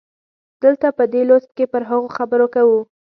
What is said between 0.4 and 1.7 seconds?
دلته په دې لوست کې